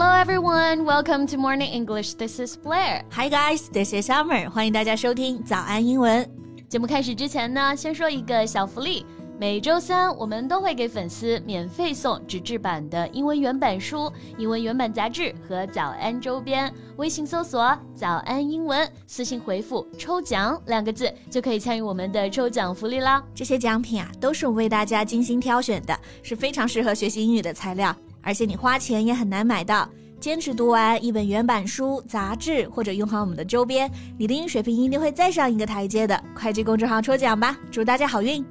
[0.00, 2.14] Hello everyone, welcome to Morning English.
[2.14, 3.02] This is Blair.
[3.10, 4.48] Hi guys, this is Summer.
[4.48, 6.24] 欢迎大家收听早安英文。
[6.68, 9.04] 节目开始之前呢，先说一个小福利。
[9.40, 16.72] 每周三，我们都会给粉丝免费送纸质版的英文原版书、英文原版杂志和早安周边。
[16.96, 23.20] 微信搜索“早安英文”，私信回复“抽奖”两个字，就可以参与我们的抽奖福利啦。
[23.34, 27.94] 这些奖品啊，都是我为大家精心挑选的，是非常适合学习英语的材料，
[28.28, 29.88] 而且你花钱也很难买到。
[30.20, 36.22] 坚持读完一本原版书、杂志，或者用好我们的周边，你的英语水平一定会再上一个台阶的。
[36.34, 38.44] 快去公众号抽奖吧，祝大家好运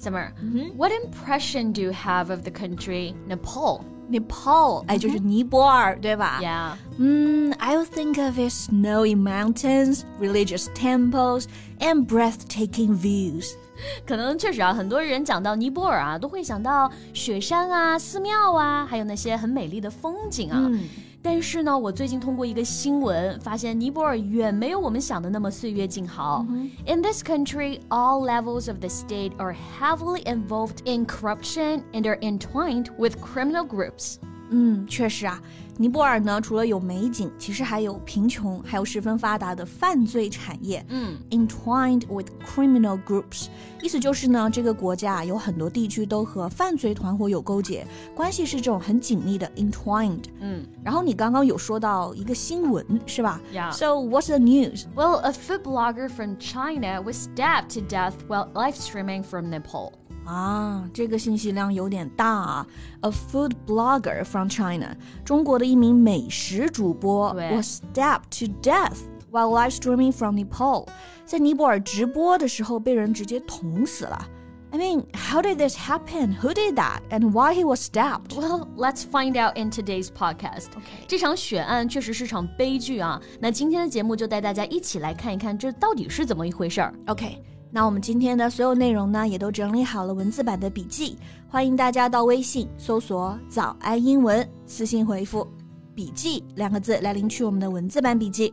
[0.00, 0.72] ！Summer, mm-hmm.
[0.78, 3.82] what impression do you have of the country Nepal?
[4.08, 6.72] Nepal, 哎，就是尼泊尔，对吧？Yeah.
[6.98, 11.46] Mm, I would think of its snowy mountains, religious temples,
[11.80, 13.52] and breathtaking views.
[14.06, 20.58] 可能确实啊，很多人讲到尼泊尔啊，都会想到雪山啊、寺庙啊，还有那些很美丽的风景啊。
[20.70, 20.84] 嗯
[21.25, 26.43] 但是呢，我最近通过一个新闻发现，尼泊尔远没有我们想的那么岁月静好。
[26.49, 26.95] Mm -hmm.
[26.95, 32.17] In this country, all levels of the state are heavily involved in corruption and are
[32.21, 34.17] entwined with criminal groups.
[34.53, 35.41] 嗯，确实啊，
[35.77, 40.85] 尼泊尔呢，除了有美景，其实还有贫穷，还有十分发达的犯罪产业。
[40.89, 43.47] 嗯，entwined with criminal groups，
[43.81, 50.25] 意思就是呢，这个国家有很多地区都和犯罪团伙有勾结，关系是这种很紧密的 entwined。
[50.41, 53.39] 嗯，然后你刚刚有说到一个新闻是吧？
[53.53, 53.71] Yeah.
[53.71, 54.83] So what's the news?
[54.97, 59.93] Well, a food blogger from China was stabbed to death while live streaming from Nepal.
[60.25, 62.67] 啊，这个信息量有点大啊！
[63.01, 68.99] A food blogger from China，中国的一名美食主播，was stabbed to death
[69.31, 70.87] while live streaming from Nepal，
[71.25, 74.27] 在尼泊尔直播的时候被人直接捅死了。
[74.73, 76.33] I mean, how did this happen?
[76.39, 77.01] Who did that?
[77.09, 78.33] And why he was stabbed?
[78.33, 80.67] Well, let's find out in today's podcast.
[80.77, 83.21] OK，这场血案确实是场悲剧啊。
[83.41, 86.93] 那今天的节目就带大家一起来看一看，这到底是怎么一回事儿。
[87.07, 87.43] OK。
[87.70, 91.18] 那我们今天的所有内容呢，也都整理好了文字版的笔记，
[91.48, 95.46] 欢迎大家到微信搜索“早安英文”，私信回复
[95.94, 98.52] “笔记”两个字来领取我们的文字版笔记。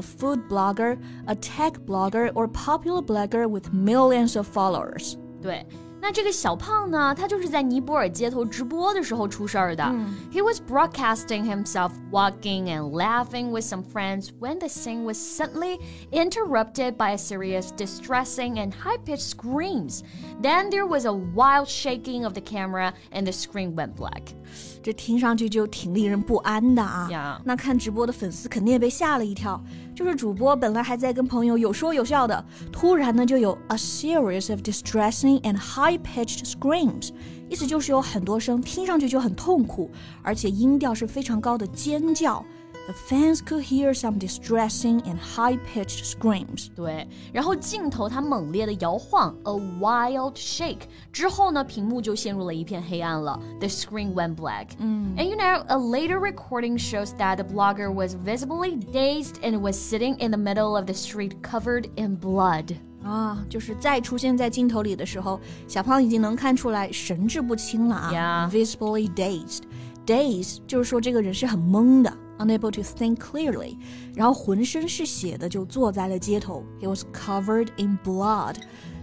[0.00, 5.16] a food blogger, a tech blogger, or popular blogger with millions of followers.
[5.42, 5.64] 对。
[6.01, 9.83] 那这个小胖呢，他就是在尼泊尔街头直播的时候出事儿的。
[9.83, 15.79] 嗯、He was broadcasting himself walking and laughing with some friends when the scene was suddenly
[16.11, 20.01] interrupted by a series distressing and high-pitched screams.
[20.43, 24.21] Then there was a wild shaking of the camera and the screen went black.
[24.83, 27.07] 这听上去就挺令人不安的啊。
[27.09, 27.41] Yeah.
[27.43, 29.59] 那看直播的粉丝肯定也被吓了一跳。
[29.95, 35.57] 就是主播本来还在跟朋友有说有笑的，突然呢就有 a series of distressing and
[35.89, 37.09] high-pitched screams，
[37.49, 39.89] 意思就是有很多声听上去就很痛苦，
[40.21, 42.45] 而且音调是非常高的尖叫。
[42.87, 46.67] The fans could hear some distressing and high-pitched screams。
[46.75, 50.81] 对，然后镜头它猛烈的摇晃，a wild shake。
[51.11, 53.39] 之后呢，屏幕就陷入了一片黑暗了。
[53.59, 54.67] The screen went black。
[54.77, 60.15] 嗯，And you know, a later recording shows that the blogger was visibly dazed and was sitting
[60.19, 62.75] in the middle of the street covered in blood。
[63.03, 68.49] 啊，就是再出现在镜头里的时候，小胖已经能看出来神志不清了啊。
[68.49, 68.51] Yeah.
[68.51, 72.11] Visibly dazed。Daze 就是说这个人是很懵的。
[72.37, 73.77] unable to think clearly，
[74.13, 76.63] 然后浑身是血的就坐在了街头。
[76.81, 78.57] He was covered in blood.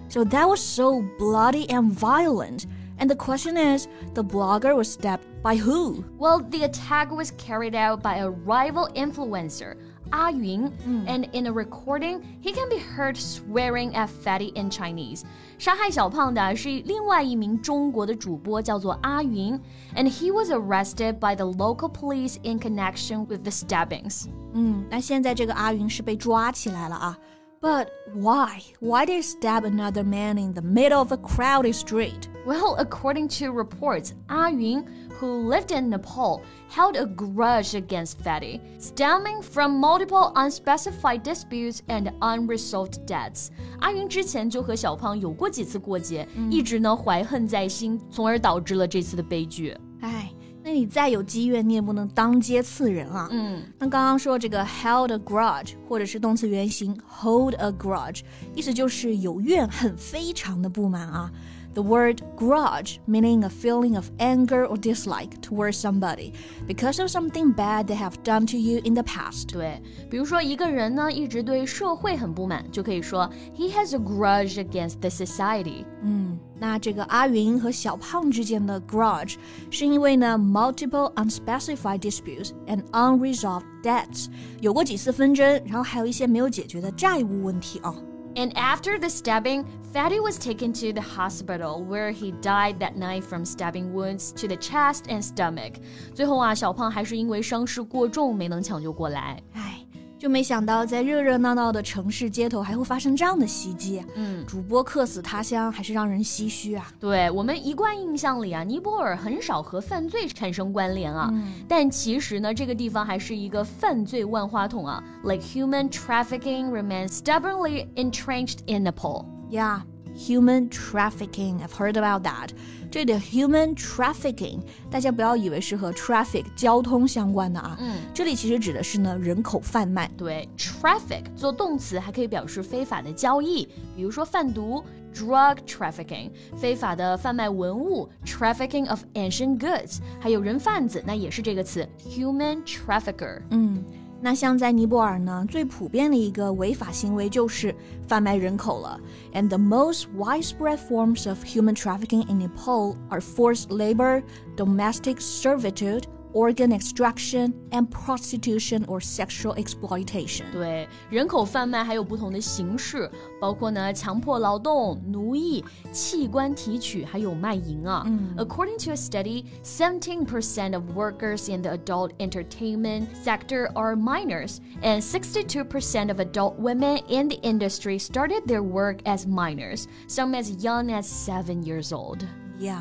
[0.09, 2.65] So that was so bloody and violent.
[2.99, 6.05] And the question is, the blogger was stabbed by who?
[6.19, 9.77] Well, the attack was carried out by a rival influencer.
[10.11, 10.73] Ah Yun,
[11.07, 15.23] and in a recording, he can be heard swearing at Fatty in Chinese.
[15.59, 19.59] 杀害小胖的是另外一名中国的主播，叫做阿云，
[19.95, 24.27] and he was arrested by the local police in connection with the stabbings.
[24.53, 27.19] 嗯，那现在这个阿云是被抓起来了啊。
[27.63, 28.61] But why?
[28.81, 32.29] Why did he stab another man in the middle of a crowded street?
[32.47, 34.85] Well, according to reports, Ah Yun,
[35.21, 42.13] who lived in Nepal, held a grudge against Fatty, stemming from multiple unspecified disputes and
[42.21, 43.49] unresolved debts.
[43.81, 49.77] 阿云之前就和小胖有过几次过节，一直呢怀恨在心，从而导致了这次的悲剧。
[50.01, 50.33] 哎。
[50.65, 53.27] 那 你再有积怨，你也不能当街刺人啊。
[53.33, 58.21] 嗯，那刚刚说这个 held a grudge，或者是动词原形 hold a grudge，
[58.55, 61.29] 意思就是有怨恨，非常的不满啊。
[61.77, 66.35] The word grudge meaning a feeling of anger or dislike towards somebody
[66.67, 69.47] because of something bad they have done to you in the past.
[69.51, 69.81] 对，
[70.11, 73.27] 比如说一个人呢一直对社会很不满，就可以说
[73.57, 75.87] he has a grudge against the society。
[76.03, 79.37] 嗯，那这个阿云和小胖之间的 grudge
[79.71, 84.27] 是因为呢 multiple unspecified disputes and unresolved debts
[84.61, 87.95] 有过几次纷争，然后还有一些没有解决的债务问题啊。
[88.37, 93.23] And after the stabbing, Fatty was taken to the hospital where he died that night
[93.23, 95.75] from stabbing wounds to the chest and stomach.
[96.15, 99.43] 最后啊，小胖还是因为伤势过重没能抢救过来。
[99.53, 99.85] 唉。
[100.20, 104.04] 就没想到，在热热闹闹的城市街头，还会发生这样的袭击。
[104.16, 106.92] 嗯，主播客死他乡，还是让人唏嘘啊。
[107.00, 111.30] 对我们一贯印象里啊，尼泊尔很少和犯罪产生关联啊。
[111.32, 115.04] 嗯、但其实呢，这个地方还是一个犯罪万花筒啊。
[115.24, 119.26] Like human trafficking remains stubbornly entrenched in Nepal.
[119.52, 119.82] Yeah.
[120.17, 122.51] Human trafficking, I've heard about that.
[122.91, 130.11] 这里的 human trafficking，大家不要以为是和 traffic 交通相关的啊，嗯，这里其实指的是呢人口贩卖。
[130.17, 134.85] 对，traffic 做动词还可以表示非法的交易，比如说贩毒
[135.15, 143.41] drug trafficking，非法的贩卖文物 trafficking of ancient goods，还有人贩子，那也是这个词 human trafficker。
[143.49, 143.83] 嗯。
[144.21, 147.75] 那像在尼泊尔呢，最普遍的一个违法行为就是
[148.07, 149.01] 贩卖人口了。
[149.33, 154.23] And the most widespread forms of human trafficking in Nepal are forced labor,
[154.57, 160.45] domestic servitude, organ extraction and prostitution or sexual exploitation。
[160.51, 165.63] 对，人口贩卖还有不同的形式，包括呢强迫劳动、奴役、
[165.93, 168.05] 器官提取，还有卖淫啊。
[168.07, 176.09] 嗯、According to a study, 17% of workers in the adult entertainment sector are minors, and 62%
[176.09, 181.07] of adult women in the industry started their work as minors, some as young as
[181.07, 182.27] seven years old.
[182.59, 182.81] Yeah.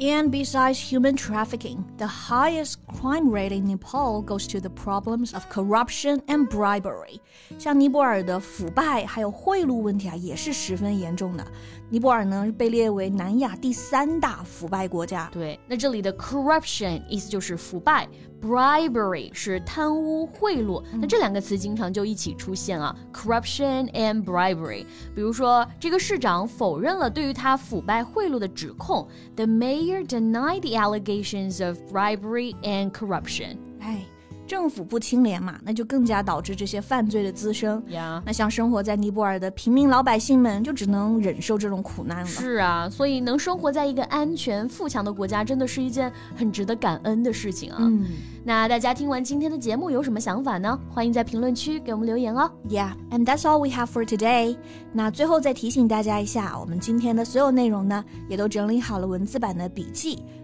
[0.00, 5.48] And besides human trafficking, the highest crime rate in Nepal goes to the problems of
[5.48, 7.20] corruption and bribery.
[7.58, 11.44] 像尼泊尔的腐败还有贿赂问题啊，也是十分严重的。
[11.90, 15.28] 尼泊尔呢被列为南亚第三大腐败国家。
[15.32, 18.08] 对，那这里的 corruption 意思就是腐败
[18.42, 20.82] ，bribery 是贪污贿赂。
[21.00, 24.84] 那这两个词经常就一起出现啊，corruption and bribery。
[25.14, 33.56] 比如说，这个市长否认了对于他腐败贿赂的指控，the mayor denied the allegations of bribery and corruption。
[33.80, 34.04] 哎。
[34.45, 37.81] 政府不清廉嘛，那就更加导致这些犯罪的滋生。
[37.87, 42.25] 呀，那像生活在尼泊尔的平民老百姓们，就只能忍受这种苦难了。
[42.25, 47.77] 是啊，所以能生活在一个安全富强的国家，真的是一件很值得感恩的事情啊。
[47.79, 48.05] 嗯，
[48.43, 50.77] 那大家听完今天的节目有什么想法呢？
[50.89, 52.51] 欢迎在评论区给我们留言哦。
[52.69, 54.57] Yeah，and that's all we have for today。
[54.91, 60.23] 那最后再提醒大家一下，我们今天的所有内容呢，也都整理好了文字版的笔记。